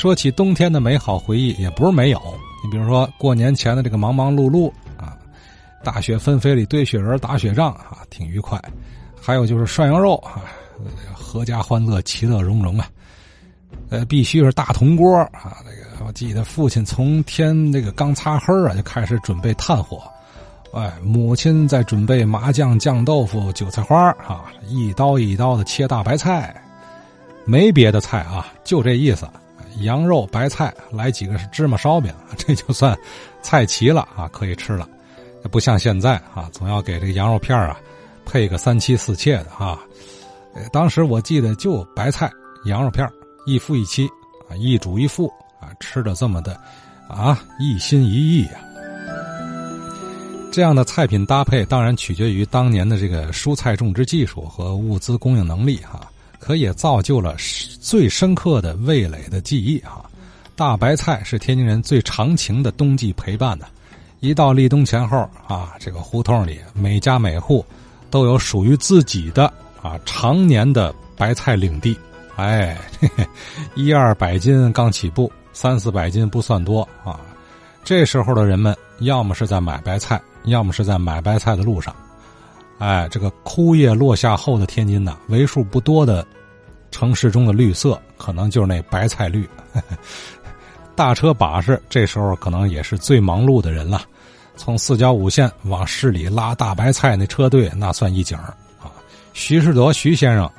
[0.00, 2.18] 说起冬天的美好回忆，也不是没有。
[2.64, 5.14] 你比如说过年前的这个忙忙碌碌啊，
[5.84, 8.58] 大雪纷飞里堆雪人、打雪仗啊，挺愉快。
[9.20, 10.40] 还有就是涮羊肉啊，
[11.14, 12.88] 阖家欢乐、其乐融融啊。
[13.90, 15.58] 呃，必须是大铜锅啊。
[15.66, 20.02] 那个我记得父亲从天那个刚擦黑啊，就开始准备炭火。
[20.72, 26.58] 哎，母亲在准备麻酱、酱豆腐、韭菜花啊，一刀一刀的切大白菜。
[27.44, 29.28] 没别的菜啊，就这意思。
[29.78, 32.98] 羊肉、白菜，来几个芝麻烧饼， 这就算
[33.42, 34.88] 菜齐了啊，可以吃了。
[35.50, 37.78] 不像现在啊，总要给这个羊肉片啊
[38.26, 39.78] 配个三妻四妾的啊。
[40.72, 42.30] 当时我记得就白菜、
[42.66, 43.08] 羊肉片
[43.46, 44.06] 一夫一妻
[44.48, 45.28] 啊，一主一副
[45.60, 46.60] 啊，吃的这么的
[47.08, 48.60] 啊，一心一意呀。
[50.52, 56.00] 这样的菜品搭配当然取决于当年的这个蔬菜种植技术和物资供应能力哈。
[56.40, 57.36] 可也造就了
[57.80, 60.04] 最深刻的味蕾的记忆哈，
[60.56, 63.66] 大白菜是天津人最长情的冬季陪伴的，
[64.20, 67.64] 一到立冬前后啊，这个胡同里每家每户
[68.10, 71.96] 都有属于自己的啊常年的白菜领地，
[72.36, 72.76] 哎，
[73.76, 77.20] 一二百斤刚起步，三四百斤不算多啊，
[77.84, 81.94] 这时候的人们要么是在买白菜，要么是在买白菜的路上。
[82.80, 86.26] 哎，这个枯叶落下后的天津呐，为数不多的
[86.90, 89.46] 城市中的绿色，可能就是那白菜绿。
[90.96, 94.00] 大车把式这时候可能也是最忙碌的人了。
[94.56, 98.54] 从四郊五县往市里拉大白菜，那车队那算一景啊。
[99.34, 100.50] 徐世德徐先生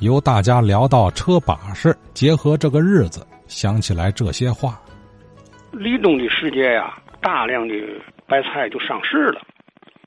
[0.00, 4.80] 由大家聊到车把式，结合这个日子，想起来这些话。
[5.72, 7.74] 立冬的时节呀，大量的
[8.26, 9.42] 白菜就上市了。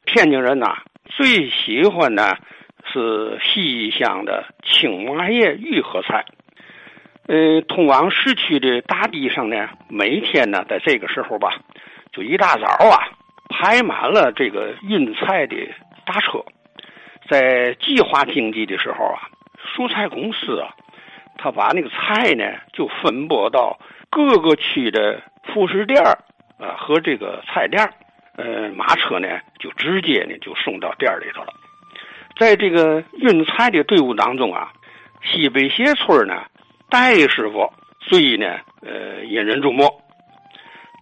[0.07, 0.65] 天津人呐。
[1.09, 2.37] 最喜欢的
[2.85, 6.23] 是西乡的青麻叶玉荷菜。
[7.27, 11.59] 呃，通往市区的大堤上呢，每天呢，在这个时候吧，
[12.11, 12.97] 就一大早啊，
[13.49, 15.55] 排满了这个运菜的
[16.05, 16.43] 大车。
[17.29, 19.29] 在计划经济的时候啊，
[19.75, 20.73] 蔬菜公司啊，
[21.37, 23.77] 他把那个菜呢，就分拨到
[24.09, 25.21] 各个区的
[25.53, 26.01] 副食店
[26.57, 27.87] 啊和这个菜店
[28.39, 29.27] 呃，马车呢
[29.59, 31.53] 就直接呢就送到店里头了。
[32.37, 34.71] 在这个运菜的队伍当中啊，
[35.21, 36.45] 西北斜村呢
[36.89, 37.69] 戴师傅
[37.99, 38.45] 最呢
[38.81, 39.91] 呃引人注目。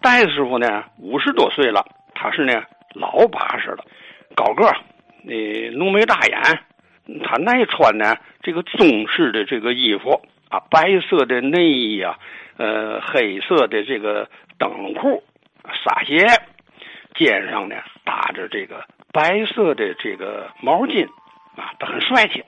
[0.02, 2.64] 戴师傅呢五十多岁了，他是呢
[2.96, 3.86] 老把式了，
[4.36, 4.66] 高个，
[5.22, 6.42] 那浓眉大眼，
[7.24, 10.20] 他耐穿呢这个中式的这个衣服
[10.50, 12.18] 啊，白色的内衣啊，
[12.58, 14.28] 呃黑色的这个
[14.58, 15.24] 灯笼裤，
[15.86, 16.26] 纱鞋。
[17.18, 21.04] 肩上呢搭着这个白色的这个毛巾，
[21.56, 22.44] 啊，他很帅气。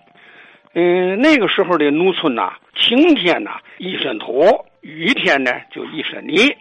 [0.73, 4.43] 嗯，那个时候的农村呐，晴天呐一身土，
[4.81, 6.55] 雨天呢就一身泥。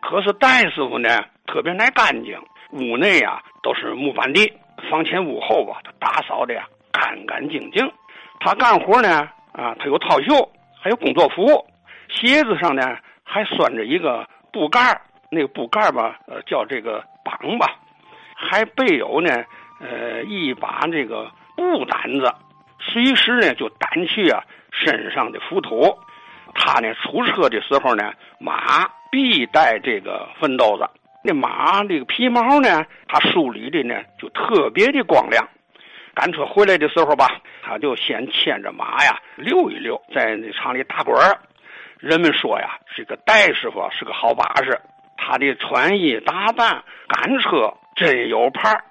[0.00, 1.08] 可是戴师傅呢
[1.46, 2.38] 特别爱干净，
[2.70, 4.52] 屋内啊都是木板地，
[4.88, 7.90] 房前屋后吧，他打扫的呀干干净净。
[8.38, 10.48] 他干活呢啊，他有套袖，
[10.80, 11.66] 还有工作服，
[12.08, 17.02] 鞋子上呢还拴着一个布盖那个布盖吧，呃，叫这个。
[17.40, 17.76] 绑吧，
[18.34, 19.44] 还备有呢，
[19.80, 22.34] 呃，一把这个布掸子，
[22.80, 25.98] 随时呢就掸去啊身上的浮土。
[26.54, 30.88] 他呢出车的时候呢，马必带这个粪兜子。
[31.24, 35.48] 那马这个皮毛呢，他梳理的呢就特别的光亮。
[36.14, 37.26] 赶车回来的时候吧，
[37.62, 41.16] 他就先牵着马呀溜一溜，在那厂里打滚。
[41.98, 44.78] 人们说呀，这个戴师傅是个好把式。
[45.24, 48.84] 他的穿衣打扮、赶车真有派儿。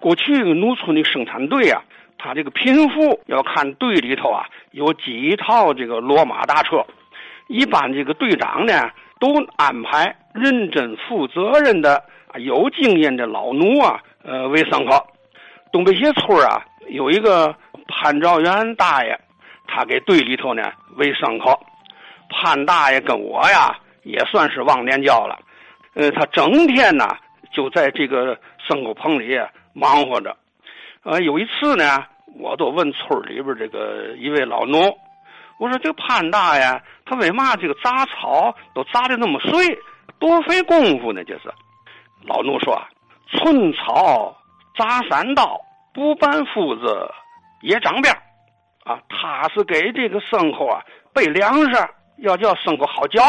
[0.00, 1.82] 过去农村的生产队啊，
[2.16, 6.82] 他这个贫富要看队里头啊有几套这个骡马大车。
[7.48, 8.90] 一般这个队长呢，
[9.20, 12.02] 都安排认真负责任的、
[12.36, 15.06] 有经验的老奴啊，呃为牲口。
[15.72, 17.54] 东北斜村啊，有一个
[17.86, 19.18] 潘兆元大爷，
[19.66, 20.62] 他给队里头呢
[20.96, 21.60] 喂牲口。
[22.30, 23.78] 潘大爷跟我呀。
[24.08, 25.38] 也算是忘年交了，
[25.92, 27.06] 呃，他整天呢
[27.52, 28.34] 就在这个
[28.66, 29.38] 牲口棚里
[29.74, 30.34] 忙活着。
[31.02, 32.06] 呃，有一次呢，
[32.38, 34.80] 我都问村里边这个一位老农，
[35.58, 39.78] 我说这个潘大爷他为嘛这个杂草都杂的那么碎，
[40.18, 41.22] 多费功夫呢？
[41.24, 41.52] 这是。
[42.24, 42.88] 老农说啊
[43.30, 44.34] ：“寸草
[44.76, 45.60] 杂三刀，
[45.92, 47.10] 不办夫子
[47.60, 48.10] 也长辫
[48.84, 50.82] 啊，他是给这个牲口啊
[51.12, 51.88] 备粮食，
[52.18, 53.20] 要叫牲口好嚼。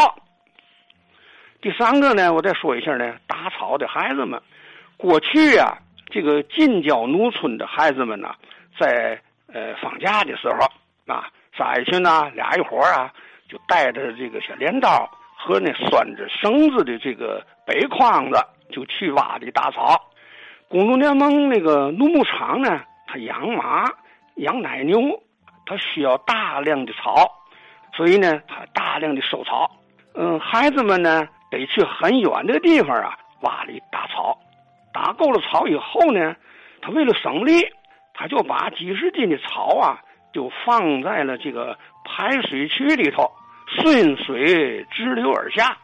[1.62, 4.42] 第三个呢，我再说一下呢，打草的孩子们，
[4.96, 5.78] 过去呀，
[6.10, 8.34] 这个近郊农村的孩子们呢，
[8.80, 9.20] 在
[9.52, 11.28] 呃放假的时候啊，
[11.58, 13.12] 仨一群呐，俩一伙啊，
[13.50, 18.40] 就带着这个小镰刀和那拴着绳子的这个背筐子，
[18.72, 20.02] 就去挖地打草。
[20.70, 23.86] 工农联盟那个农牧场呢，他养马、
[24.36, 25.02] 养奶牛，
[25.66, 27.30] 他需要大量的草，
[27.98, 29.70] 所以呢，他大量的收草。
[30.14, 34.38] 嗯，孩子们呢，得去很远的地方啊，挖里打草。
[34.94, 36.36] 打够了草以后呢，
[36.82, 37.66] 他为了省力，
[38.14, 40.02] 他就把几十斤的草啊，
[40.34, 43.32] 就放在了这个排水渠里头，
[43.68, 45.78] 顺水直流而下，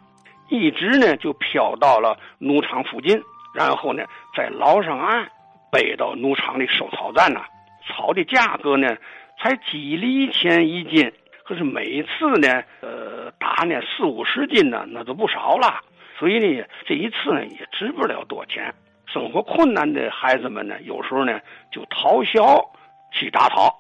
[0.50, 3.22] 一直呢就飘到了农场附近，
[3.54, 4.04] 然后呢
[4.36, 5.30] 再捞上岸，
[5.72, 7.46] 背到农场的收草站呐。
[7.88, 8.98] 草的价格呢
[9.38, 11.12] 才几厘钱一斤，
[11.46, 15.82] 可是每次呢，呃，打呢四五十斤呢，那都不少了。
[16.18, 18.74] 所以呢，这一次呢也值不了多钱。
[19.06, 21.40] 生活困难的孩子们呢，有时候呢
[21.72, 22.72] 就逃校
[23.12, 23.80] 去打草。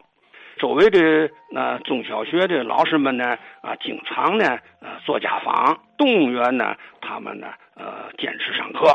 [0.57, 8.87] 周围的那中小学的老师们呢，啊，经常呢，呃，做家访，动员呢他们呢，呃，坚持上课。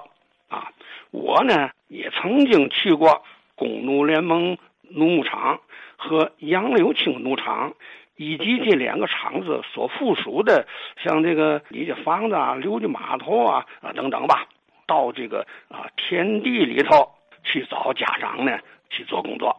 [0.48, 0.70] 啊，
[1.10, 3.22] 我呢也曾经去过
[3.56, 4.56] 工农联盟
[4.88, 5.60] 农牧场
[5.96, 7.74] 和杨柳青农场，
[8.20, 10.66] 以及这两个厂子所附属的，
[11.02, 14.46] 像这个李家房子啊、刘家码头啊啊等等吧。
[14.86, 17.08] 到这个啊田地里头
[17.42, 18.58] 去找家长呢
[18.90, 19.56] 去做工作，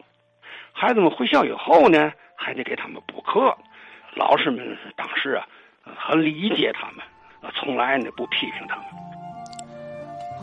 [0.72, 3.58] 孩子们回校以后呢，还得给他们补课。
[4.14, 5.48] 老师们当时啊
[5.98, 7.04] 很理解他们，
[7.56, 8.86] 从来呢不批评他们。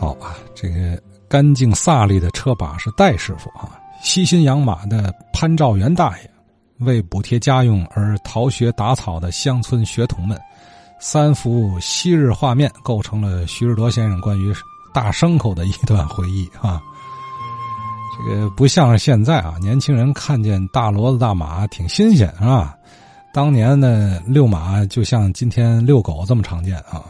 [0.00, 1.00] 好啊，这个
[1.30, 6.30] 干净飒利的车把是戴师傅啊，悉心养马的潘兆元大爷，
[6.80, 10.40] 为补贴家用而逃学打草的乡村学童们，
[11.00, 14.54] 三幅昔日画面构成了徐志德先生关于。
[14.90, 16.80] 大牲口的一段回忆啊，
[18.16, 22.74] 这个不像是现在啊，年轻人看见大骡子大马挺新鲜啊，
[23.32, 27.04] 当年呢遛马就像今天遛狗这么常见啊。